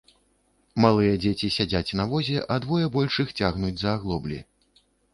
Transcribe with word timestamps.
Малыя 0.85 1.19
дзеці 1.25 1.51
сядзяць 1.57 1.95
на 2.01 2.07
возе, 2.15 2.39
а 2.57 2.59
двое 2.65 2.85
большых 2.99 3.37
цягнуць 3.39 3.75
за 3.87 3.97
аглоблі. 3.97 4.45